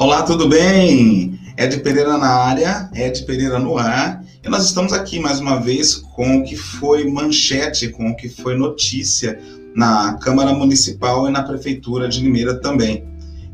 Olá, 0.00 0.22
tudo 0.22 0.48
bem? 0.48 1.40
Ed 1.56 1.78
Pereira 1.78 2.16
na 2.16 2.28
área, 2.28 2.88
Ed 2.94 3.20
Pereira 3.24 3.58
no 3.58 3.76
ar. 3.76 4.24
E 4.44 4.48
nós 4.48 4.64
estamos 4.64 4.92
aqui 4.92 5.18
mais 5.18 5.40
uma 5.40 5.60
vez 5.60 5.96
com 5.96 6.36
o 6.36 6.44
que 6.44 6.56
foi 6.56 7.10
manchete, 7.10 7.88
com 7.88 8.08
o 8.08 8.14
que 8.14 8.28
foi 8.28 8.56
notícia 8.56 9.40
na 9.74 10.14
Câmara 10.22 10.52
Municipal 10.52 11.28
e 11.28 11.32
na 11.32 11.42
Prefeitura 11.42 12.08
de 12.08 12.20
Limeira 12.20 12.60
também. 12.60 13.02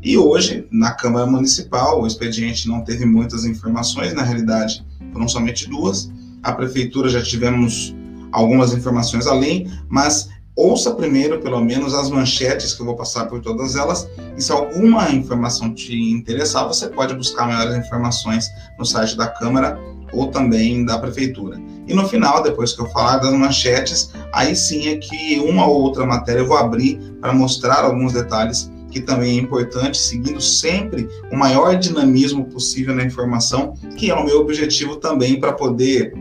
E 0.03 0.19
hoje, 0.19 0.67
na 0.71 0.91
Câmara 0.91 1.25
Municipal, 1.25 2.03
o 2.03 2.05
expediente 2.05 2.67
não 2.67 2.83
teve 2.83 3.05
muitas 3.07 3.43
informações, 3.43 4.13
na 4.13 4.21
realidade 4.21 4.85
foram 5.11 5.27
somente 5.27 5.67
duas. 5.67 6.11
A 6.43 6.51
Prefeitura 6.51 7.09
já 7.09 7.23
tivemos 7.23 7.95
algumas 8.31 8.71
informações 8.71 9.25
além, 9.25 9.67
mas 9.89 10.29
ouça 10.55 10.93
primeiro, 10.95 11.39
pelo 11.41 11.59
menos, 11.59 11.93
as 11.93 12.09
manchetes, 12.09 12.73
que 12.73 12.81
eu 12.81 12.85
vou 12.85 12.95
passar 12.95 13.25
por 13.25 13.41
todas 13.41 13.75
elas, 13.75 14.09
e 14.37 14.41
se 14.41 14.51
alguma 14.51 15.11
informação 15.11 15.73
te 15.73 15.95
interessar, 15.95 16.67
você 16.67 16.87
pode 16.87 17.13
buscar 17.13 17.47
maiores 17.47 17.75
informações 17.75 18.49
no 18.77 18.85
site 18.85 19.17
da 19.17 19.27
Câmara 19.27 19.77
ou 20.13 20.27
também 20.27 20.85
da 20.85 20.97
Prefeitura. 20.97 21.59
E 21.87 21.93
no 21.93 22.07
final, 22.07 22.41
depois 22.41 22.73
que 22.73 22.81
eu 22.81 22.87
falar 22.87 23.17
das 23.17 23.33
manchetes, 23.33 24.11
aí 24.31 24.55
sim 24.55 24.87
é 24.87 24.97
que 24.97 25.39
uma 25.39 25.67
ou 25.67 25.81
outra 25.81 26.05
matéria 26.05 26.39
eu 26.39 26.47
vou 26.47 26.57
abrir 26.57 26.97
para 27.19 27.33
mostrar 27.33 27.83
alguns 27.83 28.13
detalhes 28.13 28.71
que 28.89 29.01
também 29.01 29.37
é 29.37 29.41
importante, 29.41 29.97
seguindo 29.97 30.39
sempre 30.39 31.09
o 31.29 31.35
maior 31.35 31.75
dinamismo 31.75 32.45
possível 32.45 32.95
na 32.95 33.03
informação, 33.03 33.73
que 33.97 34.09
é 34.09 34.15
o 34.15 34.25
meu 34.25 34.39
objetivo 34.39 34.95
também 34.95 35.37
para 35.37 35.51
poder 35.51 36.13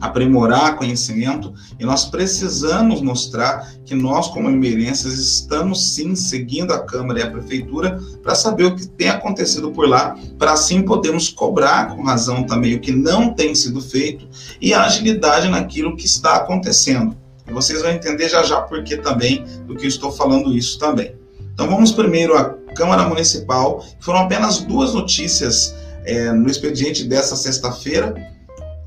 aprimorar 0.00 0.76
conhecimento 0.76 1.52
e 1.78 1.84
nós 1.84 2.06
precisamos 2.06 3.02
mostrar 3.02 3.70
que 3.84 3.94
nós, 3.94 4.28
como 4.28 4.48
limeirenses, 4.48 5.18
estamos 5.18 5.94
sim 5.94 6.14
seguindo 6.14 6.72
a 6.72 6.84
Câmara 6.84 7.20
e 7.20 7.22
a 7.22 7.30
Prefeitura 7.30 8.00
para 8.22 8.34
saber 8.34 8.64
o 8.64 8.74
que 8.74 8.86
tem 8.86 9.08
acontecido 9.08 9.70
por 9.70 9.88
lá, 9.88 10.16
para 10.38 10.52
assim 10.52 10.82
podermos 10.82 11.28
cobrar 11.28 11.94
com 11.94 12.02
razão 12.02 12.44
também 12.44 12.74
o 12.74 12.80
que 12.80 12.92
não 12.92 13.34
tem 13.34 13.54
sido 13.54 13.80
feito 13.80 14.26
e 14.60 14.72
a 14.72 14.84
agilidade 14.84 15.48
naquilo 15.48 15.96
que 15.96 16.06
está 16.06 16.36
acontecendo. 16.36 17.16
E 17.46 17.52
vocês 17.52 17.82
vão 17.82 17.90
entender 17.90 18.28
já 18.28 18.42
já 18.42 18.60
por 18.60 18.82
que 18.84 18.96
também 18.96 19.44
do 19.66 19.74
que 19.74 19.86
estou 19.86 20.12
falando 20.12 20.56
isso 20.56 20.78
também. 20.78 21.14
Então 21.52 21.68
vamos 21.68 21.92
primeiro 21.92 22.36
à 22.36 22.54
Câmara 22.74 23.08
Municipal, 23.08 23.84
foram 24.00 24.20
apenas 24.20 24.58
duas 24.58 24.94
notícias 24.94 25.74
é, 26.04 26.32
no 26.32 26.48
expediente 26.48 27.04
dessa 27.04 27.36
sexta-feira, 27.36 28.14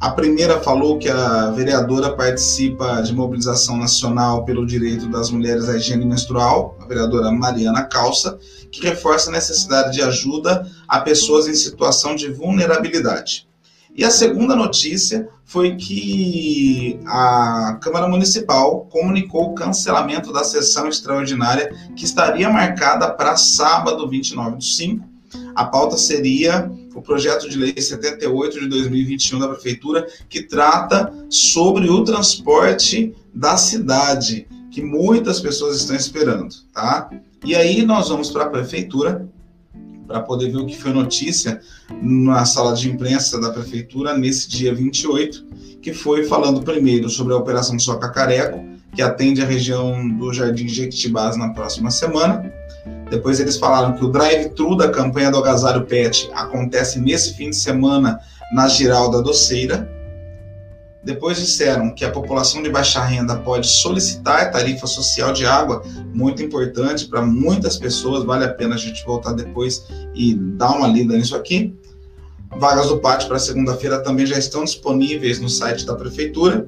a 0.03 0.09
primeira 0.09 0.59
falou 0.59 0.99
que 0.99 1.07
a 1.07 1.49
vereadora 1.51 2.13
participa 2.13 3.01
de 3.01 3.13
mobilização 3.13 3.77
nacional 3.77 4.43
pelo 4.43 4.65
direito 4.65 5.07
das 5.07 5.31
mulheres 5.31 5.69
à 5.69 5.77
higiene 5.77 6.05
menstrual, 6.05 6.77
a 6.81 6.85
vereadora 6.85 7.31
Mariana 7.31 7.85
Calça, 7.85 8.37
que 8.69 8.81
reforça 8.81 9.29
a 9.29 9.31
necessidade 9.31 9.93
de 9.93 10.01
ajuda 10.01 10.69
a 10.89 10.99
pessoas 10.99 11.47
em 11.47 11.53
situação 11.53 12.17
de 12.17 12.29
vulnerabilidade. 12.29 13.47
E 13.95 14.03
a 14.03 14.11
segunda 14.11 14.57
notícia 14.57 15.29
foi 15.45 15.77
que 15.77 16.99
a 17.05 17.79
Câmara 17.81 18.05
Municipal 18.05 18.85
comunicou 18.91 19.51
o 19.51 19.55
cancelamento 19.55 20.33
da 20.33 20.43
sessão 20.43 20.89
extraordinária 20.89 21.73
que 21.95 22.03
estaria 22.03 22.49
marcada 22.49 23.09
para 23.09 23.37
sábado 23.37 24.05
29 24.09 24.57
do 24.57 24.63
5. 24.65 25.13
A 25.55 25.63
pauta 25.63 25.95
seria 25.95 26.69
o 26.93 27.01
projeto 27.01 27.49
de 27.49 27.57
lei 27.57 27.73
78 27.75 28.59
de 28.59 28.67
2021 28.67 29.39
da 29.39 29.47
Prefeitura, 29.47 30.07
que 30.29 30.43
trata 30.43 31.13
sobre 31.29 31.89
o 31.89 32.03
transporte 32.03 33.13
da 33.33 33.57
cidade, 33.57 34.47
que 34.71 34.81
muitas 34.81 35.39
pessoas 35.39 35.77
estão 35.77 35.95
esperando, 35.95 36.53
tá? 36.71 37.09
E 37.43 37.55
aí 37.55 37.85
nós 37.85 38.09
vamos 38.09 38.29
para 38.29 38.45
a 38.45 38.49
Prefeitura 38.49 39.27
para 40.07 40.21
poder 40.21 40.51
ver 40.51 40.57
o 40.57 40.65
que 40.65 40.77
foi 40.77 40.93
notícia 40.93 41.61
na 42.01 42.45
sala 42.45 42.73
de 42.73 42.89
imprensa 42.89 43.39
da 43.39 43.51
Prefeitura 43.51 44.17
nesse 44.17 44.49
dia 44.49 44.73
28, 44.73 45.45
que 45.81 45.93
foi 45.93 46.23
falando 46.25 46.61
primeiro 46.61 47.09
sobre 47.09 47.33
a 47.33 47.37
Operação 47.37 47.79
Soca 47.79 48.09
Careco, 48.09 48.63
que 48.95 49.01
atende 49.01 49.41
a 49.41 49.45
região 49.45 50.07
do 50.07 50.31
Jardim 50.31 50.67
Jequitibás 50.67 51.35
na 51.35 51.49
próxima 51.49 51.89
semana, 51.89 52.53
depois 53.09 53.39
eles 53.39 53.57
falaram 53.57 53.93
que 53.93 54.03
o 54.03 54.09
drive-thru 54.11 54.75
da 54.75 54.89
campanha 54.89 55.31
do 55.31 55.37
Agasalho 55.37 55.85
Pet 55.85 56.29
acontece 56.33 56.99
nesse 56.99 57.33
fim 57.33 57.49
de 57.49 57.55
semana 57.55 58.19
na 58.53 58.67
Giralda 58.67 59.21
Doceira. 59.21 59.89
Depois 61.03 61.37
disseram 61.37 61.93
que 61.93 62.05
a 62.05 62.11
população 62.11 62.63
de 62.63 62.69
baixa 62.69 63.03
renda 63.03 63.35
pode 63.35 63.67
solicitar 63.67 64.51
tarifa 64.51 64.87
social 64.87 65.33
de 65.33 65.45
água, 65.45 65.83
muito 66.13 66.41
importante 66.41 67.07
para 67.07 67.21
muitas 67.21 67.77
pessoas, 67.77 68.23
vale 68.23 68.45
a 68.45 68.53
pena 68.53 68.75
a 68.75 68.77
gente 68.77 69.03
voltar 69.05 69.33
depois 69.33 69.85
e 70.15 70.33
dar 70.33 70.71
uma 70.71 70.87
lida 70.87 71.15
nisso 71.15 71.35
aqui. 71.35 71.75
Vagas 72.57 72.87
do 72.87 72.99
pátio 72.99 73.27
para 73.27 73.39
segunda-feira 73.39 73.99
também 73.99 74.25
já 74.25 74.37
estão 74.37 74.63
disponíveis 74.63 75.39
no 75.39 75.49
site 75.49 75.85
da 75.85 75.95
prefeitura. 75.95 76.67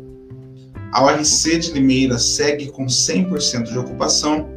A 0.91 1.03
URC 1.05 1.59
de 1.59 1.71
Limeira 1.71 2.17
segue 2.17 2.71
com 2.71 2.85
100% 2.85 3.63
de 3.71 3.77
ocupação. 3.77 4.49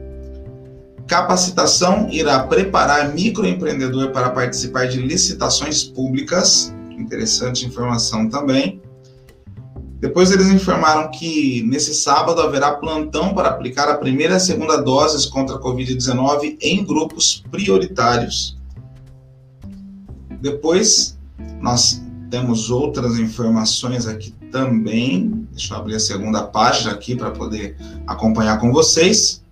Capacitação 1.08 2.06
irá 2.10 2.40
preparar 2.40 3.14
microempreendedor 3.14 4.12
para 4.12 4.28
participar 4.28 4.88
de 4.88 5.00
licitações 5.00 5.82
públicas. 5.82 6.74
Interessante 6.90 7.64
informação 7.64 8.28
também. 8.28 8.82
Depois 9.98 10.30
eles 10.30 10.48
informaram 10.48 11.10
que 11.10 11.62
nesse 11.62 11.94
sábado 11.94 12.42
haverá 12.42 12.72
plantão 12.72 13.34
para 13.34 13.48
aplicar 13.48 13.88
a 13.88 13.96
primeira 13.96 14.34
e 14.34 14.36
a 14.36 14.40
segunda 14.40 14.76
doses 14.76 15.24
contra 15.24 15.56
a 15.56 15.60
Covid-19 15.60 16.58
em 16.60 16.84
grupos 16.84 17.42
prioritários. 17.50 18.58
Depois 20.42 21.18
nós 21.58 22.02
temos 22.30 22.70
outras 22.70 23.18
informações 23.18 24.06
aqui 24.06 24.32
também. 24.52 25.48
Deixa 25.52 25.72
eu 25.72 25.78
abrir 25.78 25.96
a 25.96 26.00
segunda 26.00 26.42
página 26.42 26.92
aqui 26.92 27.16
para 27.16 27.30
poder 27.30 27.78
acompanhar 28.06 28.60
com 28.60 28.70
vocês. 28.70 29.42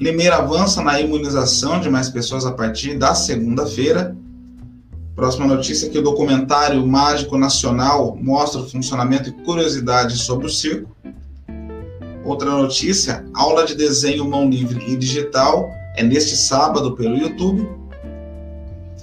Limeira 0.00 0.36
avança 0.36 0.80
na 0.80 0.98
imunização 0.98 1.78
de 1.78 1.90
mais 1.90 2.08
pessoas 2.08 2.46
a 2.46 2.52
partir 2.52 2.96
da 2.96 3.14
segunda-feira. 3.14 4.16
Próxima 5.14 5.46
notícia 5.46 5.86
é 5.86 5.90
que 5.90 5.98
o 5.98 6.02
documentário 6.02 6.86
Mágico 6.86 7.36
Nacional 7.36 8.16
mostra 8.16 8.62
o 8.62 8.66
funcionamento 8.66 9.28
e 9.28 9.32
curiosidade 9.44 10.16
sobre 10.16 10.46
o 10.46 10.48
circo. 10.48 10.96
Outra 12.24 12.50
notícia, 12.50 13.26
aula 13.34 13.66
de 13.66 13.74
desenho 13.74 14.24
mão 14.24 14.48
livre 14.48 14.82
e 14.90 14.96
digital 14.96 15.70
é 15.94 16.02
neste 16.02 16.34
sábado 16.34 16.96
pelo 16.96 17.18
YouTube. 17.18 17.68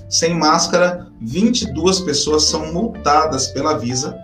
Sem 0.09 0.33
máscara, 0.33 1.05
22 1.21 1.99
pessoas 1.99 2.45
são 2.45 2.73
multadas 2.73 3.49
pela 3.49 3.77
Visa 3.77 4.17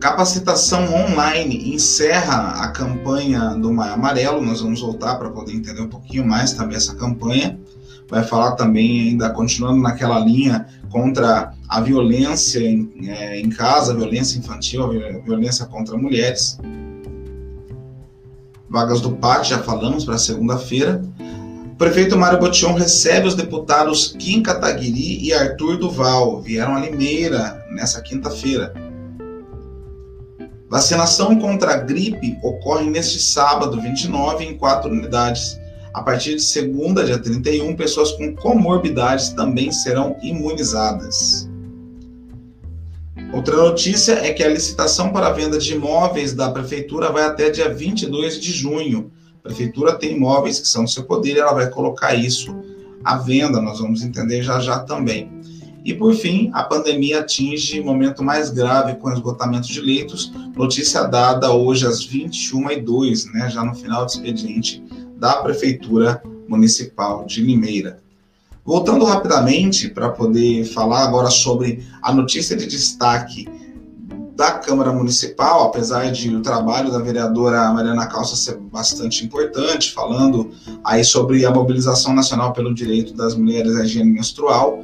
Capacitação 0.00 0.94
online 0.94 1.74
encerra 1.74 2.62
a 2.62 2.68
campanha 2.68 3.54
do 3.54 3.72
Maio 3.72 3.94
Amarelo. 3.94 4.42
Nós 4.42 4.60
vamos 4.60 4.80
voltar 4.80 5.16
para 5.16 5.30
poder 5.30 5.54
entender 5.54 5.80
um 5.80 5.88
pouquinho 5.88 6.26
mais 6.26 6.52
também 6.52 6.76
essa 6.76 6.94
campanha. 6.94 7.58
Vai 8.08 8.22
falar 8.22 8.52
também, 8.52 9.08
ainda 9.08 9.30
continuando 9.30 9.80
naquela 9.80 10.18
linha, 10.18 10.66
contra 10.90 11.52
a 11.68 11.80
violência 11.80 12.60
em, 12.60 13.08
é, 13.08 13.40
em 13.40 13.48
casa, 13.48 13.92
a 13.92 13.96
violência 13.96 14.38
infantil, 14.38 14.84
a 14.84 15.18
violência 15.24 15.64
contra 15.64 15.96
mulheres. 15.96 16.58
Vagas 18.68 19.00
do 19.00 19.12
pátio, 19.12 19.56
já 19.56 19.62
falamos 19.62 20.04
para 20.04 20.18
segunda-feira. 20.18 21.02
O 21.72 21.76
prefeito 21.76 22.16
Mário 22.18 22.38
Botion 22.38 22.74
recebe 22.74 23.26
os 23.26 23.34
deputados 23.34 24.14
Kim 24.18 24.42
Kataguiri 24.42 25.24
e 25.24 25.32
Arthur 25.32 25.78
Duval. 25.78 26.42
Vieram 26.42 26.76
a 26.76 26.80
Limeira 26.80 27.64
nessa 27.70 28.00
quinta-feira. 28.02 28.85
Vacinação 30.68 31.38
contra 31.38 31.74
a 31.74 31.76
gripe 31.76 32.36
ocorre 32.42 32.90
neste 32.90 33.20
sábado, 33.20 33.80
29, 33.80 34.44
em 34.44 34.56
quatro 34.56 34.90
unidades. 34.90 35.58
A 35.94 36.02
partir 36.02 36.34
de 36.34 36.42
segunda, 36.42 37.04
dia 37.04 37.18
31, 37.18 37.76
pessoas 37.76 38.12
com 38.12 38.34
comorbidades 38.34 39.28
também 39.30 39.70
serão 39.70 40.16
imunizadas. 40.20 41.48
Outra 43.32 43.56
notícia 43.56 44.12
é 44.14 44.32
que 44.32 44.42
a 44.42 44.48
licitação 44.48 45.12
para 45.12 45.28
a 45.28 45.32
venda 45.32 45.58
de 45.58 45.74
imóveis 45.74 46.32
da 46.32 46.50
prefeitura 46.50 47.10
vai 47.10 47.24
até 47.24 47.48
dia 47.48 47.72
22 47.72 48.40
de 48.40 48.50
junho. 48.52 49.10
A 49.38 49.48
prefeitura 49.48 49.94
tem 49.94 50.16
imóveis 50.16 50.58
que 50.58 50.66
são 50.66 50.84
do 50.84 50.90
seu 50.90 51.04
poder 51.04 51.36
e 51.36 51.38
ela 51.38 51.52
vai 51.52 51.70
colocar 51.70 52.14
isso 52.14 52.54
à 53.04 53.16
venda, 53.16 53.60
nós 53.60 53.78
vamos 53.78 54.02
entender 54.02 54.42
já 54.42 54.58
já 54.58 54.80
também. 54.80 55.30
E, 55.86 55.94
por 55.94 56.12
fim, 56.16 56.50
a 56.52 56.64
pandemia 56.64 57.20
atinge 57.20 57.80
momento 57.80 58.20
mais 58.20 58.50
grave 58.50 58.96
com 58.96 59.12
esgotamento 59.12 59.68
de 59.68 59.80
leitos, 59.80 60.32
notícia 60.56 61.04
dada 61.04 61.52
hoje 61.52 61.86
às 61.86 62.04
21h02, 62.04 63.32
né, 63.32 63.48
já 63.48 63.62
no 63.62 63.72
final 63.72 64.04
do 64.04 64.10
expediente 64.10 64.82
da 65.16 65.34
Prefeitura 65.34 66.20
Municipal 66.48 67.24
de 67.24 67.40
Limeira. 67.40 68.00
Voltando 68.64 69.04
rapidamente 69.04 69.88
para 69.88 70.08
poder 70.08 70.64
falar 70.64 71.04
agora 71.04 71.30
sobre 71.30 71.86
a 72.02 72.12
notícia 72.12 72.56
de 72.56 72.66
destaque 72.66 73.46
da 74.34 74.58
Câmara 74.58 74.92
Municipal, 74.92 75.68
apesar 75.68 76.10
de 76.10 76.34
o 76.34 76.42
trabalho 76.42 76.90
da 76.90 76.98
vereadora 76.98 77.72
Mariana 77.72 78.06
Calça 78.06 78.34
ser 78.34 78.58
bastante 78.58 79.24
importante, 79.24 79.94
falando 79.94 80.50
aí 80.84 81.04
sobre 81.04 81.46
a 81.46 81.50
mobilização 81.52 82.12
nacional 82.12 82.52
pelo 82.52 82.74
direito 82.74 83.14
das 83.14 83.36
mulheres 83.36 83.76
à 83.76 83.84
higiene 83.84 84.10
menstrual, 84.10 84.82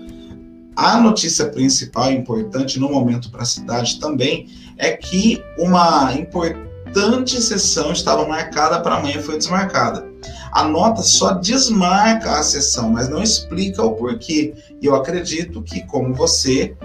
a 0.76 0.98
notícia 1.00 1.46
principal 1.46 2.10
e 2.10 2.16
importante 2.16 2.78
no 2.78 2.90
momento 2.90 3.30
para 3.30 3.42
a 3.42 3.46
cidade 3.46 4.00
também 4.00 4.48
é 4.78 4.92
que 4.92 5.42
uma 5.58 6.12
importante 6.14 7.40
sessão 7.40 7.92
estava 7.92 8.26
marcada 8.26 8.80
para 8.80 8.96
amanhã 8.96 9.20
foi 9.20 9.38
desmarcada. 9.38 10.10
A 10.52 10.64
nota 10.64 11.02
só 11.02 11.34
desmarca 11.34 12.38
a 12.38 12.42
sessão, 12.42 12.90
mas 12.90 13.08
não 13.08 13.22
explica 13.22 13.82
o 13.82 13.92
porquê. 13.92 14.54
E 14.80 14.86
eu 14.86 14.94
acredito 14.94 15.62
que, 15.62 15.86
como 15.86 16.14
você, 16.14 16.76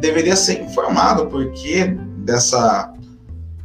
deveria 0.00 0.36
ser 0.36 0.62
informado 0.62 1.22
o 1.22 1.26
porquê 1.26 1.96
dessa 2.18 2.92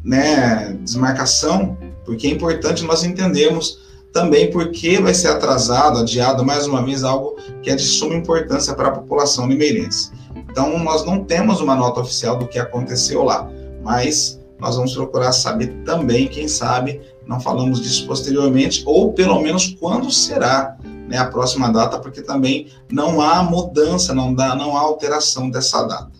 né, 0.04 0.78
desmarcação, 0.84 1.78
porque 2.06 2.28
é 2.28 2.30
importante 2.30 2.84
nós 2.84 3.04
entendermos 3.04 3.80
também 4.14 4.52
porque 4.52 5.00
vai 5.00 5.14
ser 5.14 5.30
atrasado, 5.30 6.00
adiado 6.00 6.46
mais 6.46 6.68
uma 6.68 6.84
vez 6.84 7.04
algo 7.04 7.36
que 7.62 7.70
é 7.70 7.76
de 7.76 7.84
suma 7.84 8.16
importância 8.16 8.74
para 8.74 8.90
a 8.90 8.92
população 8.92 9.48
limeirense. 9.48 10.12
Então, 10.36 10.78
nós 10.80 11.06
não 11.06 11.24
temos 11.24 11.62
uma 11.62 11.76
nota 11.76 12.02
oficial 12.02 12.38
do 12.38 12.48
que 12.48 12.60
aconteceu 12.60 13.24
lá, 13.24 13.50
mas 13.84 14.40
nós 14.60 14.76
vamos 14.76 14.94
procurar 14.94 15.32
saber 15.32 15.68
também, 15.86 16.28
quem 16.28 16.48
sabe, 16.48 17.02
não 17.26 17.40
falamos 17.40 17.82
disso 17.82 18.06
posteriormente, 18.06 18.84
ou 18.86 19.14
pelo 19.14 19.40
menos 19.42 19.76
quando 19.80 20.12
será 20.12 20.78
né, 21.08 21.18
a 21.18 21.26
próxima 21.26 21.72
data, 21.72 22.00
porque 22.00 22.22
também 22.22 22.68
não 22.92 23.22
há 23.22 23.42
mudança, 23.42 24.14
não, 24.14 24.34
dá, 24.34 24.56
não 24.56 24.76
há 24.76 24.82
alteração 24.82 25.50
dessa 25.50 25.84
data, 25.84 26.12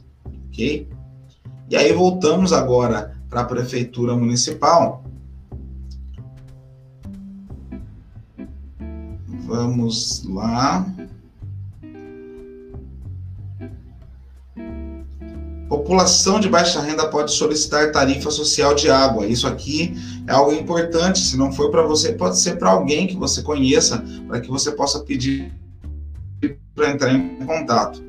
ok? 0.48 0.88
E 1.70 1.76
aí 1.76 1.94
voltamos 1.94 2.52
agora 2.52 3.16
para 3.30 3.42
a 3.42 3.46
Prefeitura 3.46 4.16
Municipal. 4.16 5.04
Vamos 9.52 10.24
lá. 10.30 10.86
População 15.68 16.40
de 16.40 16.48
baixa 16.48 16.80
renda 16.80 17.10
pode 17.10 17.34
solicitar 17.34 17.92
tarifa 17.92 18.32
social 18.32 18.74
de 18.74 18.90
água. 18.90 19.28
Isso 19.28 19.46
aqui 19.46 19.94
é 20.26 20.32
algo 20.32 20.54
importante. 20.54 21.20
Se 21.20 21.36
não 21.36 21.52
for 21.52 21.70
para 21.70 21.82
você, 21.82 22.14
pode 22.14 22.40
ser 22.40 22.58
para 22.58 22.70
alguém 22.70 23.08
que 23.08 23.18
você 23.18 23.42
conheça, 23.42 24.02
para 24.26 24.40
que 24.40 24.50
você 24.50 24.72
possa 24.72 25.02
pedir 25.02 25.54
para 26.74 26.92
entrar 26.92 27.14
em 27.14 27.46
contato. 27.46 28.02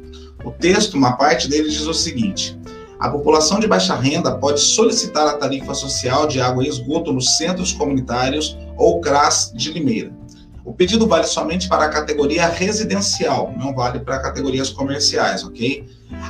O 0.45 0.53
texto, 0.53 0.95
uma 0.95 1.17
parte 1.17 1.49
dele 1.49 1.69
diz 1.69 1.89
o 1.89 1.95
seguinte: 1.95 2.57
a 3.01 3.11
população 3.11 3.59
de 3.59 3.67
baixa 3.67 3.97
renda 3.97 4.39
pode 4.39 4.61
solicitar 4.61 5.27
a 5.27 5.37
tarifa 5.37 5.75
social 5.75 6.29
de 6.29 6.41
água 6.41 6.65
e 6.65 6.69
esgoto 6.69 7.13
nos 7.13 7.37
centros 7.37 7.73
comunitários 7.73 8.57
ou 8.77 9.01
CRAS 9.01 9.53
de 9.57 9.73
Limeira. 9.73 10.22
O 10.65 10.73
pedido 10.73 11.07
vale 11.07 11.25
somente 11.25 11.69
para 11.69 11.87
a 11.87 11.89
categoria 11.89 12.47
residencial, 12.47 13.53
não 13.59 13.75
vale 13.75 13.99
para 13.99 14.21
categorias 14.21 14.71
comerciais, 14.71 15.43
ok? 15.45 15.85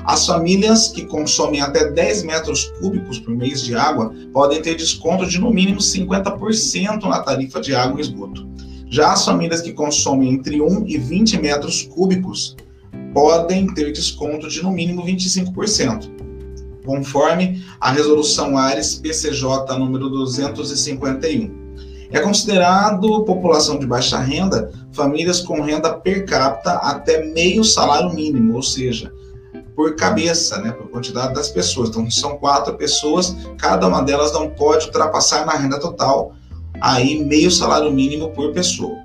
As 0.05 0.27
famílias 0.27 0.89
que 0.89 1.05
consomem 1.05 1.61
até 1.61 1.91
10 1.91 2.23
metros 2.23 2.65
cúbicos 2.81 3.19
por 3.19 3.35
mês 3.35 3.63
de 3.63 3.75
água 3.75 4.15
podem 4.33 4.63
ter 4.63 4.75
desconto 4.75 5.27
de 5.27 5.39
no 5.39 5.53
mínimo 5.53 5.81
50% 5.81 7.03
na 7.03 7.21
tarifa 7.21 7.61
de 7.61 7.75
água 7.75 7.99
e 7.99 8.03
esgoto. 8.03 8.49
Já 8.89 9.13
as 9.13 9.25
famílias 9.25 9.61
que 9.61 9.73
consomem 9.73 10.33
entre 10.33 10.61
1 10.61 10.87
e 10.87 10.97
20 10.97 11.41
metros 11.41 11.83
cúbicos 11.83 12.57
podem 13.13 13.67
ter 13.75 13.93
desconto 13.93 14.49
de 14.49 14.63
no 14.63 14.71
mínimo 14.71 15.05
25% 15.05 16.23
conforme 16.85 17.63
a 17.81 17.93
resolução 17.93 18.57
Ares 18.59 18.97
PCJ 18.97 19.79
número 19.79 20.09
251. 20.09 21.62
É 22.13 22.21
considerado 22.21 23.25
população 23.25 23.79
de 23.79 23.87
baixa 23.87 24.19
renda 24.19 24.71
famílias 24.93 25.41
com 25.41 25.63
renda 25.63 25.95
per 25.95 26.27
capita 26.27 26.73
até 26.73 27.25
meio 27.25 27.65
salário 27.65 28.13
mínimo, 28.13 28.55
ou 28.55 28.63
seja, 28.63 29.11
por 29.75 29.97
cabeça, 29.97 30.61
né, 30.61 30.73
por 30.73 30.91
quantidade 30.91 31.33
das 31.33 31.49
pessoas. 31.49 31.89
Então, 31.89 32.11
são 32.11 32.37
quatro 32.37 32.75
pessoas, 32.75 33.35
cada 33.57 33.89
uma 33.89 34.03
delas 34.03 34.33
não 34.33 34.51
pode 34.51 34.87
ultrapassar 34.87 35.47
na 35.47 35.53
renda 35.53 35.81
total 35.81 36.35
aí 36.83 37.25
meio 37.25 37.51
salário 37.51 37.91
mínimo 37.91 38.31
por 38.31 38.53
pessoa. 38.53 38.97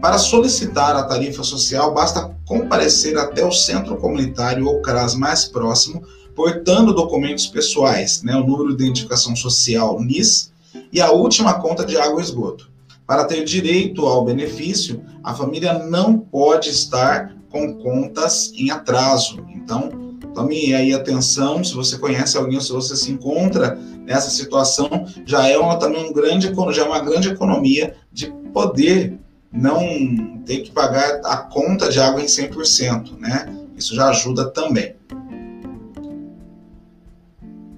Para 0.00 0.18
solicitar 0.18 0.96
a 0.96 1.04
tarifa 1.04 1.42
social, 1.44 1.94
basta 1.94 2.34
comparecer 2.46 3.16
até 3.16 3.44
o 3.44 3.52
centro 3.52 3.96
comunitário 3.96 4.66
ou 4.66 4.82
CRAS 4.82 5.14
mais 5.14 5.44
próximo 5.44 6.02
portando 6.34 6.92
documentos 6.92 7.46
pessoais, 7.46 8.22
né, 8.22 8.34
o 8.34 8.44
número 8.44 8.76
de 8.76 8.82
identificação 8.82 9.36
social 9.36 10.00
NIS 10.02 10.52
e 10.92 11.00
a 11.00 11.10
última 11.10 11.54
conta 11.54 11.84
de 11.84 11.96
água 11.96 12.20
e 12.20 12.24
esgoto. 12.24 12.70
Para 13.06 13.24
ter 13.24 13.44
direito 13.44 14.06
ao 14.06 14.24
benefício, 14.24 15.02
a 15.22 15.34
família 15.34 15.74
não 15.74 16.18
pode 16.18 16.70
estar 16.70 17.34
com 17.50 17.74
contas 17.74 18.50
em 18.56 18.70
atraso. 18.70 19.44
Então, 19.54 20.16
tome 20.34 20.74
aí 20.74 20.92
atenção, 20.92 21.62
se 21.62 21.74
você 21.74 21.98
conhece 21.98 22.36
alguém, 22.36 22.60
se 22.60 22.72
você 22.72 22.96
se 22.96 23.12
encontra 23.12 23.78
nessa 24.04 24.30
situação, 24.30 24.88
já 25.24 25.48
é 25.48 25.56
uma, 25.56 25.78
também 25.78 26.08
um 26.08 26.12
grande, 26.12 26.52
já 26.72 26.82
é 26.82 26.86
uma 26.86 27.00
grande 27.00 27.28
economia 27.28 27.94
de 28.12 28.32
poder 28.52 29.18
não 29.52 30.42
ter 30.44 30.60
que 30.60 30.72
pagar 30.72 31.20
a 31.24 31.36
conta 31.36 31.88
de 31.88 32.00
água 32.00 32.20
em 32.20 32.26
100%, 32.26 33.18
né? 33.18 33.46
Isso 33.76 33.94
já 33.94 34.08
ajuda 34.08 34.50
também. 34.50 34.94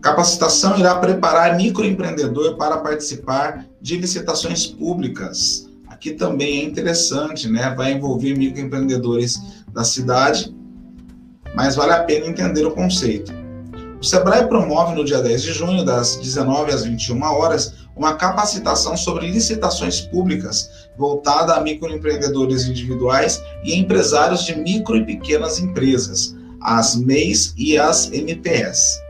Capacitação 0.07 0.79
irá 0.79 0.95
preparar 0.95 1.57
microempreendedor 1.57 2.57
para 2.57 2.77
participar 2.77 3.67
de 3.83 3.97
licitações 3.97 4.65
públicas. 4.65 5.69
Aqui 5.89 6.13
também 6.13 6.61
é 6.61 6.65
interessante, 6.65 7.49
né? 7.49 7.75
Vai 7.77 7.95
envolver 7.95 8.39
microempreendedores 8.39 9.37
da 9.75 9.83
cidade, 9.83 10.55
mas 11.57 11.75
vale 11.75 11.91
a 11.91 12.05
pena 12.05 12.27
entender 12.27 12.65
o 12.65 12.71
conceito. 12.71 13.33
O 14.01 14.05
Sebrae 14.05 14.47
promove 14.47 14.95
no 14.95 15.05
dia 15.05 15.21
10 15.21 15.43
de 15.43 15.53
junho, 15.53 15.85
das 15.85 16.15
19 16.15 16.71
às 16.71 16.85
21 16.85 17.21
horas, 17.23 17.75
uma 17.97 18.15
capacitação 18.15 18.97
sobre 18.97 19.29
licitações 19.29 20.03
públicas 20.03 20.71
voltada 20.97 21.55
a 21.55 21.61
microempreendedores 21.61 22.65
individuais 22.65 23.43
e 23.65 23.75
empresários 23.75 24.45
de 24.45 24.55
micro 24.55 24.99
e 24.99 25.05
pequenas 25.05 25.59
empresas, 25.59 26.33
as 26.61 26.95
MEIs 26.95 27.53
e 27.57 27.77
as 27.77 28.13
MPS. 28.13 29.05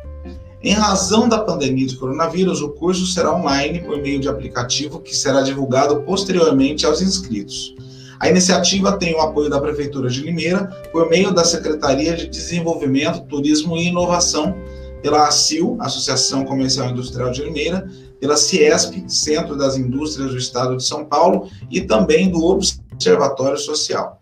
Em 0.62 0.72
razão 0.72 1.28
da 1.28 1.38
pandemia 1.38 1.86
de 1.86 1.96
coronavírus, 1.96 2.62
o 2.62 2.70
curso 2.70 3.06
será 3.06 3.34
online 3.34 3.80
por 3.80 3.98
meio 3.98 4.18
de 4.18 4.28
aplicativo 4.28 5.00
que 5.00 5.14
será 5.14 5.42
divulgado 5.42 6.02
posteriormente 6.02 6.86
aos 6.86 7.02
inscritos. 7.02 7.74
A 8.18 8.30
iniciativa 8.30 8.96
tem 8.96 9.14
o 9.14 9.20
apoio 9.20 9.50
da 9.50 9.60
Prefeitura 9.60 10.08
de 10.08 10.22
Limeira 10.22 10.64
por 10.90 11.08
meio 11.10 11.32
da 11.32 11.44
Secretaria 11.44 12.16
de 12.16 12.26
Desenvolvimento, 12.26 13.26
Turismo 13.26 13.76
e 13.76 13.88
Inovação, 13.88 14.56
pela 15.02 15.28
ACIL, 15.28 15.76
Associação 15.78 16.44
Comercial 16.44 16.88
e 16.88 16.92
Industrial 16.92 17.30
de 17.30 17.42
Limeira, 17.42 17.86
pela 18.18 18.36
Ciesp, 18.36 19.04
Centro 19.06 19.56
das 19.56 19.76
Indústrias 19.76 20.30
do 20.30 20.38
Estado 20.38 20.76
de 20.78 20.84
São 20.84 21.04
Paulo, 21.04 21.48
e 21.70 21.82
também 21.82 22.30
do 22.30 22.42
Observatório 22.42 23.58
Social. 23.58 24.18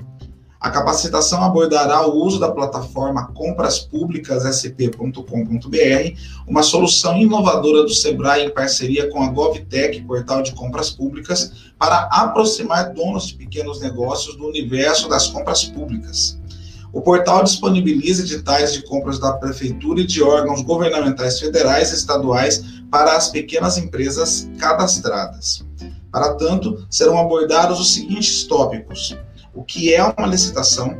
A 0.65 0.71
capacitação 0.71 1.45
abordará 1.45 2.07
o 2.07 2.25
uso 2.25 2.41
da 2.41 2.51
plataforma 2.51 3.27
compraspublicassp.com.br, 3.35 6.19
uma 6.49 6.63
solução 6.63 7.19
inovadora 7.19 7.83
do 7.83 7.91
Sebrae 7.91 8.47
em 8.47 8.51
parceria 8.51 9.11
com 9.11 9.23
a 9.23 9.29
GovTech, 9.29 10.01
portal 10.05 10.41
de 10.41 10.55
compras 10.55 10.89
públicas, 10.89 11.53
para 11.79 12.09
aproximar 12.11 12.95
donos 12.95 13.27
de 13.27 13.35
pequenos 13.35 13.83
negócios 13.83 14.39
do 14.39 14.47
universo 14.47 15.07
das 15.07 15.27
compras 15.27 15.65
públicas. 15.65 16.41
O 16.95 17.03
portal 17.03 17.45
disponibiliza 17.45 18.23
editais 18.23 18.73
de 18.73 18.85
compras 18.85 19.19
da 19.19 19.35
Prefeitura 19.35 20.01
e 20.01 20.07
de 20.07 20.23
órgãos 20.23 20.63
governamentais 20.63 21.39
federais 21.39 21.91
e 21.91 21.97
estaduais 21.97 22.65
para 22.91 23.15
as 23.15 23.29
pequenas 23.29 23.77
empresas 23.77 24.49
cadastradas. 24.57 25.63
Para 26.11 26.33
tanto, 26.37 26.87
serão 26.89 27.19
abordados 27.19 27.79
os 27.79 27.93
seguintes 27.93 28.45
tópicos 28.45 29.15
o 29.55 29.63
que 29.63 29.95
é 29.95 30.03
uma 30.03 30.27
licitação, 30.27 30.97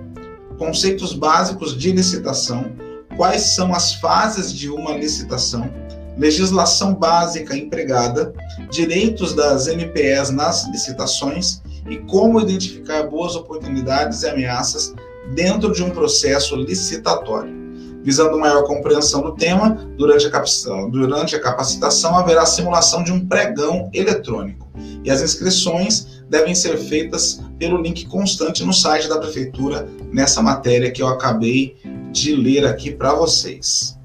conceitos 0.59 1.13
básicos 1.13 1.77
de 1.77 1.93
licitação, 1.93 2.73
quais 3.17 3.55
são 3.55 3.75
as 3.75 3.95
fases 3.95 4.53
de 4.53 4.71
uma 4.71 4.93
licitação, 4.93 5.71
legislação 6.17 6.95
básica 6.95 7.57
empregada, 7.57 8.33
direitos 8.71 9.35
das 9.35 9.67
MPS 9.67 10.31
nas 10.31 10.69
licitações 10.69 11.61
e 11.89 11.97
como 11.99 12.41
identificar 12.41 13.05
boas 13.05 13.35
oportunidades 13.35 14.23
e 14.23 14.29
ameaças 14.29 14.95
dentro 15.35 15.73
de 15.73 15.83
um 15.83 15.91
processo 15.91 16.55
licitatório. 16.57 17.65
Visando 18.03 18.39
maior 18.39 18.65
compreensão 18.65 19.23
do 19.23 19.35
tema, 19.35 19.71
durante 19.97 20.27
a, 20.27 20.43
durante 20.91 21.35
a 21.35 21.41
capacitação 21.41 22.17
haverá 22.17 22.45
simulação 22.45 23.03
de 23.03 23.11
um 23.11 23.27
pregão 23.27 23.91
eletrônico 23.95 24.69
e 25.03 25.11
as 25.11 25.23
inscrições 25.23 26.23
devem 26.29 26.55
ser 26.55 26.77
feitas 26.77 27.41
pelo 27.65 27.81
link 27.81 28.05
constante 28.09 28.63
no 28.63 28.75
site 28.75 29.09
da 29.09 29.17
prefeitura 29.17 29.89
nessa 30.13 30.43
matéria 30.43 30.91
que 30.91 31.01
eu 31.01 31.09
acabei 31.09 31.75
de 32.13 32.37
ler 32.37 32.67
aqui 32.67 32.91
para 32.91 33.15
vocês. 33.15 33.99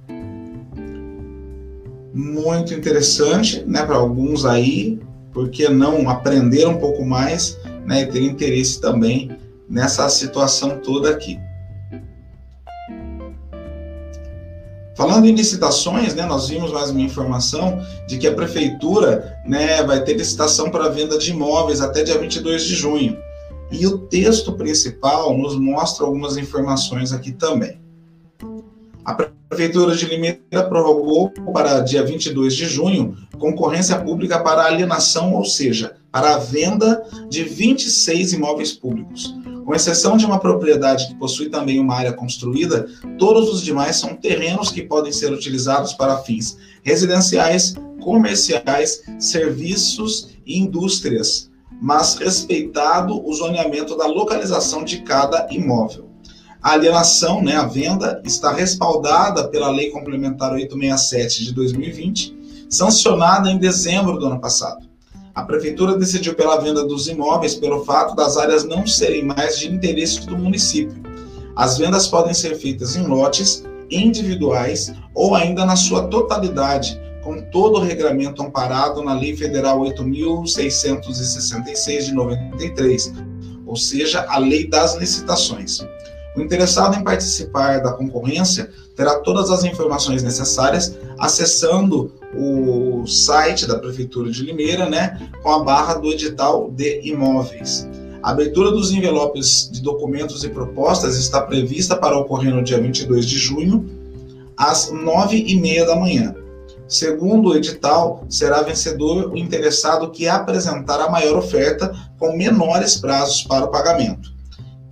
muito 2.12 2.74
interessante, 2.74 3.64
né, 3.66 3.86
para 3.86 3.96
alguns 3.96 4.46
aí, 4.46 5.00
porque 5.32 5.70
não 5.70 6.10
aprender 6.10 6.66
um 6.68 6.78
pouco 6.78 7.06
mais, 7.06 7.58
né, 7.86 8.02
e 8.02 8.06
ter 8.08 8.22
interesse 8.24 8.82
também 8.82 9.32
nessa 9.70 10.10
situação 10.10 10.80
toda 10.80 11.10
aqui. 11.10 11.38
Falando 14.96 15.28
em 15.28 15.34
licitações, 15.34 16.16
né, 16.16 16.26
nós 16.26 16.50
vimos 16.50 16.72
mais 16.74 16.90
uma 16.90 17.02
informação 17.02 17.80
de 18.08 18.18
que 18.18 18.28
a 18.28 18.34
prefeitura 18.34 19.38
né, 19.46 19.84
vai 19.84 20.04
ter 20.04 20.14
licitação 20.14 20.70
para 20.72 20.90
venda 20.90 21.18
de 21.18 21.32
imóveis 21.32 21.80
até 21.80 22.04
dia 22.04 22.18
22 22.18 22.64
de 22.64 22.76
junho. 22.76 23.29
E 23.72 23.86
o 23.86 23.98
texto 23.98 24.54
principal 24.54 25.38
nos 25.38 25.58
mostra 25.58 26.06
algumas 26.06 26.38
informações 26.38 27.12
aqui 27.12 27.32
também. 27.32 27.80
A 29.06 29.14
Prefeitura 29.14 29.96
de 29.96 30.06
Limeira 30.06 30.64
prorrogou 30.68 31.32
para 31.54 31.80
dia 31.82 32.04
22 32.04 32.56
de 32.56 32.66
junho 32.66 33.16
concorrência 33.40 33.98
pública 33.98 34.40
para 34.40 34.66
alienação, 34.66 35.34
ou 35.34 35.46
seja, 35.46 35.96
para 36.12 36.36
a 36.36 36.38
venda 36.38 37.02
de 37.30 37.44
26 37.44 38.34
imóveis 38.34 38.74
públicos. 38.74 39.34
Com 39.66 39.74
exceção 39.74 40.18
de 40.18 40.26
uma 40.26 40.40
propriedade 40.40 41.08
que 41.08 41.16
possui 41.16 41.50
também 41.50 41.80
uma 41.80 41.96
área 41.96 42.12
construída, 42.12 42.88
todos 43.18 43.50
os 43.50 43.62
demais 43.64 43.96
são 43.96 44.16
terrenos 44.16 44.72
que 44.72 44.82
podem 44.82 45.12
ser 45.12 45.32
utilizados 45.32 45.94
para 45.94 46.18
fins 46.18 46.58
residenciais, 46.84 47.76
comerciais, 48.02 49.04
serviços 49.20 50.30
e 50.46 50.58
indústrias, 50.58 51.49
mas 51.82 52.16
respeitado 52.16 53.26
o 53.26 53.34
zoneamento 53.34 53.98
da 53.98 54.06
localização 54.06 54.84
de 54.84 55.02
cada 55.02 55.48
imóvel. 55.52 56.10
A 56.62 56.74
alienação, 56.74 57.42
né, 57.42 57.56
a 57.56 57.66
venda, 57.66 58.22
está 58.26 58.52
respaldada 58.52 59.48
pela 59.48 59.70
Lei 59.70 59.92
Complementar 59.92 60.54
867 60.54 61.46
de 61.46 61.54
2020, 61.54 62.38
sancionada 62.70 63.50
em 63.50 63.58
dezembro 63.58 64.18
do 64.20 64.28
ano 64.28 64.42
passado. 64.42 64.90
A 65.34 65.44
Prefeitura 65.44 65.98
decidiu 65.98 66.36
pela 66.36 66.60
venda 66.60 66.86
dos 66.86 67.08
imóveis 67.08 67.56
pelo 67.56 67.86
fato 67.86 68.14
das 68.14 68.36
áreas 68.36 68.66
não 68.66 68.86
serem 68.86 69.24
mais 69.24 69.58
de 69.58 69.74
interesse 69.74 70.28
do 70.28 70.38
município. 70.38 71.02
As 71.56 71.78
vendas 71.78 72.08
podem 72.08 72.34
ser 72.34 72.56
feitas 72.58 72.98
em 72.98 73.08
lotes, 73.08 73.64
individuais 73.90 74.94
ou 75.16 75.36
ainda 75.36 75.66
na 75.66 75.76
sua 75.76 76.08
totalidade, 76.08 77.00
com 77.30 77.40
todo 77.52 77.78
o 77.78 77.84
regramento 77.84 78.42
amparado 78.42 79.04
na 79.04 79.14
Lei 79.14 79.38
Federal 79.38 79.80
8.666 79.82 82.06
de 82.06 82.12
93, 82.12 83.14
ou 83.68 83.76
seja, 83.76 84.26
a 84.28 84.40
Lei 84.40 84.68
das 84.68 84.96
Licitações. 84.96 85.86
O 86.36 86.42
interessado 86.42 86.98
em 86.98 87.04
participar 87.04 87.84
da 87.84 87.94
concorrência 87.94 88.72
terá 88.96 89.20
todas 89.20 89.52
as 89.52 89.64
informações 89.64 90.24
necessárias 90.24 90.98
acessando 91.20 92.12
o 92.36 93.06
site 93.06 93.68
da 93.68 93.78
Prefeitura 93.78 94.32
de 94.32 94.42
Limeira, 94.42 94.90
né, 94.90 95.30
com 95.44 95.52
a 95.52 95.64
barra 95.64 95.94
do 95.96 96.12
edital 96.12 96.72
de 96.72 97.02
imóveis. 97.04 97.88
A 98.24 98.32
abertura 98.32 98.72
dos 98.72 98.92
envelopes 98.92 99.70
de 99.72 99.84
documentos 99.84 100.44
e 100.44 100.50
propostas 100.50 101.16
está 101.16 101.44
prevista 101.44 101.96
para 101.96 102.18
ocorrer 102.18 102.52
no 102.52 102.64
dia 102.64 102.82
22 102.82 103.28
de 103.28 103.38
junho, 103.38 103.88
às 104.58 104.92
9h30 104.92 105.86
da 105.86 105.96
manhã. 105.96 106.39
Segundo 106.90 107.50
o 107.50 107.56
edital, 107.56 108.26
será 108.28 108.64
vencedor 108.64 109.32
o 109.32 109.38
interessado 109.38 110.10
que 110.10 110.28
apresentar 110.28 111.00
a 111.00 111.12
maior 111.12 111.38
oferta 111.38 111.96
com 112.18 112.36
menores 112.36 112.98
prazos 112.98 113.44
para 113.44 113.66
o 113.66 113.68
pagamento. 113.68 114.34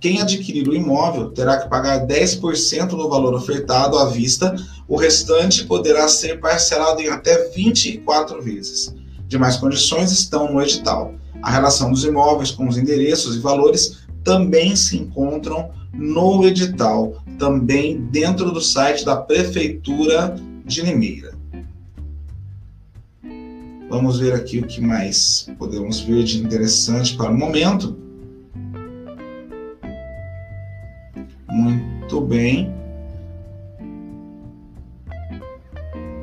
Quem 0.00 0.22
adquirir 0.22 0.68
o 0.68 0.74
imóvel 0.76 1.30
terá 1.32 1.56
que 1.56 1.68
pagar 1.68 2.06
10% 2.06 2.90
do 2.90 3.08
valor 3.08 3.34
ofertado 3.34 3.98
à 3.98 4.06
vista, 4.06 4.54
o 4.86 4.96
restante 4.96 5.64
poderá 5.64 6.06
ser 6.06 6.38
parcelado 6.38 7.02
em 7.02 7.08
até 7.08 7.48
24 7.48 8.40
vezes. 8.40 8.94
Demais 9.26 9.56
condições 9.56 10.12
estão 10.12 10.52
no 10.52 10.62
edital. 10.62 11.14
A 11.42 11.50
relação 11.50 11.90
dos 11.90 12.04
imóveis 12.04 12.52
com 12.52 12.68
os 12.68 12.78
endereços 12.78 13.34
e 13.34 13.40
valores 13.40 14.06
também 14.22 14.76
se 14.76 14.96
encontram 14.96 15.70
no 15.92 16.46
edital, 16.46 17.16
também 17.40 18.02
dentro 18.02 18.52
do 18.52 18.60
site 18.60 19.04
da 19.04 19.16
Prefeitura 19.16 20.36
de 20.64 20.82
Limeira. 20.82 21.37
Vamos 23.88 24.18
ver 24.18 24.34
aqui 24.34 24.58
o 24.58 24.66
que 24.66 24.82
mais 24.82 25.48
podemos 25.58 26.00
ver 26.00 26.22
de 26.22 26.38
interessante 26.38 27.16
para 27.16 27.30
o 27.30 27.36
momento. 27.36 27.96
Muito 31.48 32.20
bem. 32.20 32.70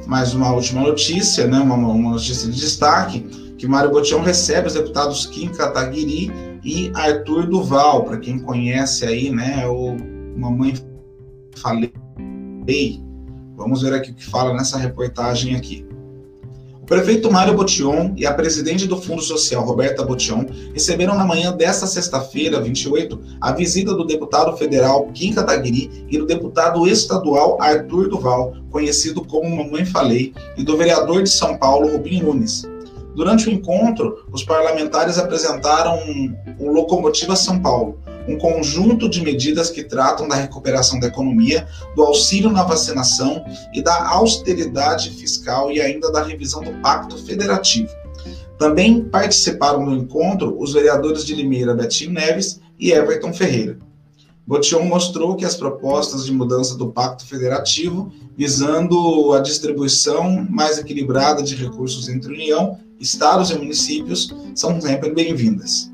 Mais 0.05 0.36
uma 0.36 0.53
última 0.53 0.81
notícia, 0.81 1.48
né? 1.48 1.57
uma, 1.60 1.74
uma 1.75 2.12
notícia 2.12 2.51
de 2.51 2.60
destaque, 2.60 3.22
que 3.57 3.67
Mário 3.67 3.89
Botião 3.89 4.22
recebe 4.22 4.67
os 4.67 4.75
deputados 4.75 5.25
Kim 5.25 5.50
Kataguiri 5.50 6.31
e 6.63 6.91
Arthur 6.93 7.48
Duval, 7.48 8.03
para 8.03 8.17
quem 8.17 8.38
conhece 8.38 9.05
aí, 9.05 9.31
né, 9.31 9.67
o 9.67 9.98
Mamãe 10.38 10.75
Falei. 11.55 11.93
Vamos 13.55 13.81
ver 13.81 13.93
aqui 13.93 14.12
o 14.12 14.15
que 14.15 14.25
fala 14.25 14.53
nessa 14.53 14.77
reportagem 14.77 15.55
aqui. 15.55 15.86
O 16.85 16.87
prefeito 16.87 17.31
Mário 17.31 17.55
Botion 17.55 18.13
e 18.15 18.27
a 18.27 18.33
presidente 18.35 18.85
do 18.85 19.01
Fundo 19.01 19.19
Social, 19.19 19.65
Roberta 19.65 20.03
Botion, 20.03 20.45
receberam 20.71 21.15
na 21.15 21.25
manhã 21.25 21.51
desta 21.51 21.87
sexta-feira, 21.87 22.61
28, 22.61 23.19
a 23.41 23.51
visita 23.53 23.91
do 23.95 24.05
deputado 24.05 24.55
federal 24.55 25.07
Kim 25.11 25.33
Kataguiri 25.33 26.05
e 26.07 26.15
do 26.15 26.27
deputado 26.27 26.87
estadual 26.87 27.59
Arthur 27.59 28.07
Duval, 28.07 28.53
conhecido 28.69 29.25
como 29.25 29.49
Mamãe 29.49 29.83
Falei, 29.83 30.31
e 30.55 30.63
do 30.63 30.77
vereador 30.77 31.23
de 31.23 31.31
São 31.31 31.57
Paulo, 31.57 31.91
Rubinho 31.91 32.27
Nunes. 32.27 32.61
Durante 33.15 33.49
o 33.49 33.51
encontro, 33.51 34.23
os 34.31 34.43
parlamentares 34.43 35.17
apresentaram 35.17 35.97
o 36.59 36.71
Locomotiva 36.71 37.35
São 37.35 37.59
Paulo, 37.59 37.97
um 38.27 38.38
conjunto 38.38 39.10
de 39.10 39.22
medidas 39.22 39.70
que 39.70 39.84
tratam 39.84 40.27
da 40.27 40.36
recuperação 40.36 41.00
da 41.00 41.08
economia, 41.08 41.67
do 41.96 42.03
auxílio 42.03 42.51
na 42.51 42.63
vacinação 42.63 43.46
e 43.74 43.82
da 43.82 44.10
austeridade 44.10 45.12
fiscal 45.12 45.72
e 45.72 45.82
ainda 45.82 46.12
da 46.12 46.24
revisão 46.24 46.63
do 46.63 46.74
Pacto 46.82 47.17
Federativo. 47.25 47.89
Também 48.58 49.03
participaram 49.03 49.86
do 49.86 49.96
encontro 49.96 50.55
os 50.60 50.74
vereadores 50.74 51.25
de 51.25 51.36
Limeira 51.36 51.74
Betinho 51.74 52.12
Neves 52.12 52.60
e 52.79 52.91
Everton 52.91 53.34
Ferreira. 53.34 53.77
Botion 54.48 54.84
mostrou 54.84 55.36
que 55.36 55.44
as 55.44 55.55
propostas 55.55 56.25
de 56.25 56.32
mudança 56.32 56.77
do 56.77 56.91
Pacto 56.91 57.25
Federativo, 57.25 58.12
visando 58.38 59.34
a 59.34 59.39
distribuição 59.39 60.46
mais 60.50 60.77
equilibrada 60.77 61.41
de 61.41 61.55
recursos 61.55 62.08
entre 62.08 62.32
União, 62.32 62.77
estados 63.00 63.50
e 63.50 63.55
municípios, 63.55 64.34
são 64.53 64.79
sempre 64.79 65.12
bem-vindas. 65.12 65.91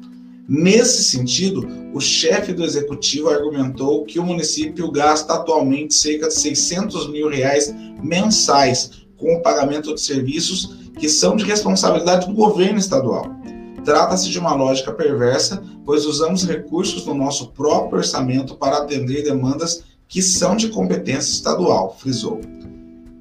Nesse 0.53 1.05
sentido, 1.05 1.65
o 1.93 2.01
chefe 2.01 2.51
do 2.51 2.65
executivo 2.65 3.29
argumentou 3.29 4.03
que 4.03 4.20
o 4.20 4.25
município 4.25 4.91
gasta 4.91 5.36
atualmente 5.36 5.93
cerca 5.93 6.27
de 6.27 6.34
600 6.34 7.10
mil 7.10 7.29
reais 7.29 7.74
mensais 8.03 8.91
com 9.15 9.34
o 9.36 9.41
pagamento 9.41 9.96
de 9.96 10.01
serviços 10.01 10.91
que 11.00 11.08
são 11.08 11.38
de 11.38 11.46
responsabilidade 11.46 12.27
do 12.27 12.34
governo 12.34 12.77
estadual. 12.77 13.27
Trata-se 13.86 14.29
de 14.29 14.38
uma 14.39 14.53
lógica 14.53 14.91
perversa, 14.91 15.63
pois 15.86 16.05
usamos 16.05 16.46
recursos 16.46 17.05
do 17.05 17.13
nosso 17.13 17.53
próprio 17.53 18.00
orçamento 18.00 18.55
para 18.55 18.79
atender 18.79 19.24
demandas 19.24 19.86
que 20.05 20.22
são 20.22 20.58
de 20.58 20.67
competência 20.67 21.31
estadual, 21.31 21.96
frisou. 21.98 22.41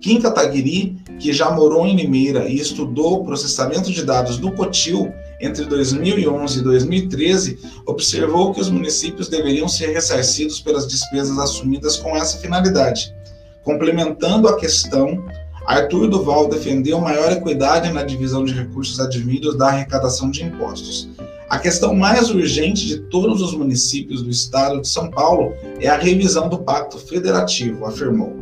Kim 0.01 0.21
Kataguiri, 0.21 0.97
que 1.21 1.33
já 1.33 1.49
morou 1.53 1.87
em 1.87 1.95
Limeira 1.95 2.49
e 2.49 2.59
estudou 2.59 3.23
processamento 3.23 3.93
de 3.93 4.03
dados 4.03 4.37
do 4.37 4.51
COTIL, 4.51 5.13
entre 5.41 5.65
2011 5.65 6.59
e 6.59 6.63
2013, 6.63 7.59
observou 7.87 8.53
que 8.53 8.61
os 8.61 8.69
municípios 8.69 9.29
deveriam 9.29 9.69
ser 9.69 9.93
ressarcidos 9.93 10.61
pelas 10.61 10.87
despesas 10.87 11.39
assumidas 11.39 11.97
com 11.97 12.17
essa 12.17 12.39
finalidade. 12.39 13.15
Complementando 13.63 14.49
a 14.49 14.59
questão, 14.59 15.25
Arthur 15.67 16.09
Duval 16.09 16.49
defendeu 16.49 17.01
maior 17.01 17.33
equidade 17.33 17.93
na 17.93 18.03
divisão 18.03 18.45
de 18.45 18.53
recursos 18.53 18.99
advindos 18.99 19.57
da 19.57 19.69
arrecadação 19.69 20.31
de 20.31 20.45
impostos. 20.45 21.09
A 21.49 21.59
questão 21.59 21.95
mais 21.95 22.31
urgente 22.31 22.87
de 22.87 22.99
todos 23.09 23.43
os 23.43 23.55
municípios 23.55 24.23
do 24.23 24.31
estado 24.31 24.81
de 24.81 24.89
São 24.89 25.11
Paulo 25.11 25.53
é 25.81 25.89
a 25.89 25.97
revisão 25.97 26.49
do 26.49 26.59
Pacto 26.59 26.99
Federativo, 26.99 27.87
afirmou. 27.87 28.37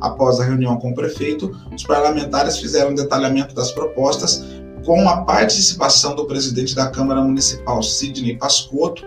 Após 0.00 0.40
a 0.40 0.44
reunião 0.44 0.76
com 0.76 0.90
o 0.90 0.94
prefeito, 0.94 1.56
os 1.74 1.84
parlamentares 1.84 2.58
fizeram 2.58 2.90
um 2.90 2.94
detalhamento 2.94 3.54
das 3.54 3.70
propostas 3.70 4.44
com 4.84 5.08
a 5.08 5.22
participação 5.22 6.14
do 6.14 6.26
presidente 6.26 6.74
da 6.74 6.88
Câmara 6.88 7.20
Municipal, 7.22 7.82
Sidney 7.82 8.36
Pascotto, 8.36 9.04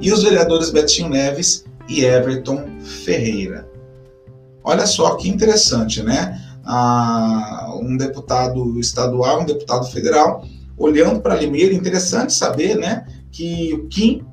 e 0.00 0.12
os 0.12 0.22
vereadores 0.22 0.70
Betinho 0.70 1.08
Neves 1.08 1.64
e 1.88 2.04
Everton 2.04 2.64
Ferreira. 3.04 3.68
Olha 4.62 4.86
só 4.86 5.16
que 5.16 5.28
interessante, 5.28 6.02
né? 6.02 6.40
Ah, 6.64 7.72
um 7.80 7.96
deputado 7.96 8.78
estadual, 8.78 9.40
um 9.40 9.46
deputado 9.46 9.86
federal, 9.86 10.44
olhando 10.76 11.20
para 11.20 11.34
Limeira, 11.34 11.74
interessante 11.74 12.32
saber, 12.32 12.76
né, 12.76 13.06
que 13.32 13.72
o 13.74 13.88
Kim 13.88 14.24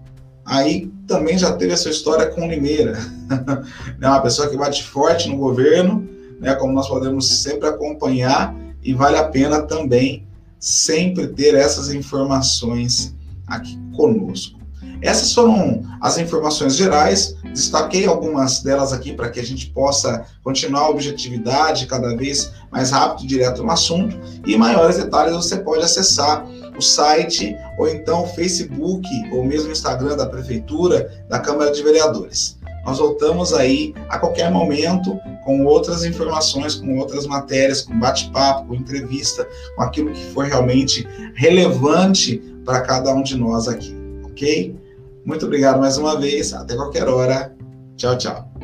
aí 0.46 0.92
também 1.08 1.38
já 1.38 1.54
teve 1.54 1.74
essa 1.74 1.90
história 1.90 2.28
com 2.28 2.48
Limeira. 2.48 2.98
é 4.00 4.08
uma 4.08 4.22
pessoa 4.22 4.50
que 4.50 4.58
bate 4.58 4.84
forte 4.84 5.28
no 5.28 5.38
governo, 5.38 6.08
né, 6.40 6.54
como 6.56 6.74
nós 6.74 6.88
podemos 6.88 7.42
sempre 7.42 7.68
acompanhar, 7.68 8.56
e 8.84 8.94
vale 8.94 9.18
a 9.18 9.24
pena 9.24 9.64
também 9.64 10.28
sempre 10.66 11.28
ter 11.28 11.54
essas 11.54 11.94
informações 11.94 13.16
aqui 13.46 13.78
conosco. 13.96 14.60
Essas 15.00 15.32
foram 15.32 15.84
as 16.02 16.18
informações 16.18 16.76
gerais, 16.76 17.36
destaquei 17.54 18.08
algumas 18.08 18.64
delas 18.64 18.92
aqui 18.92 19.14
para 19.14 19.30
que 19.30 19.40
a 19.40 19.46
gente 19.46 19.68
possa 19.68 20.26
continuar 20.44 20.82
a 20.82 20.90
objetividade 20.90 21.86
cada 21.86 22.16
vez 22.18 22.52
mais 22.72 22.90
rápido, 22.90 23.28
direto 23.28 23.62
no 23.62 23.70
assunto, 23.70 24.18
e 24.44 24.58
maiores 24.58 24.98
detalhes 24.98 25.36
você 25.36 25.58
pode 25.58 25.84
acessar 25.84 26.44
o 26.76 26.82
site 26.82 27.56
ou 27.78 27.88
então 27.88 28.24
o 28.24 28.28
Facebook 28.28 29.08
ou 29.34 29.44
mesmo 29.44 29.70
o 29.70 29.72
Instagram 29.72 30.18
da 30.18 30.26
Prefeitura, 30.26 31.26
da 31.30 31.38
Câmara 31.38 31.72
de 31.72 31.84
Vereadores. 31.84 32.55
Nós 32.86 33.00
voltamos 33.00 33.54
aí 33.54 33.94
a 34.10 34.20
qualquer 34.20 34.52
momento 34.52 35.18
com 35.44 35.66
outras 35.66 36.04
informações, 36.04 36.76
com 36.76 36.98
outras 36.98 37.26
matérias, 37.26 37.82
com 37.82 37.98
bate-papo, 38.00 38.68
com 38.68 38.76
entrevista, 38.76 39.48
com 39.76 39.84
aquilo 39.84 40.12
que 40.12 40.24
for 40.26 40.46
realmente 40.46 41.08
relevante 41.36 42.38
para 42.64 42.82
cada 42.82 43.14
um 43.14 43.24
de 43.24 43.38
nós 43.38 43.68
aqui, 43.68 43.96
ok? 44.24 44.76
Muito 45.24 45.46
obrigado 45.46 45.80
mais 45.80 45.98
uma 45.98 46.20
vez, 46.20 46.54
até 46.54 46.76
qualquer 46.76 47.08
hora. 47.08 47.56
Tchau, 47.98 48.18
tchau. 48.18 48.55